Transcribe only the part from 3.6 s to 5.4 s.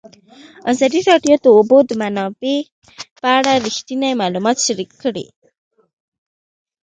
رښتیني معلومات شریک کړي.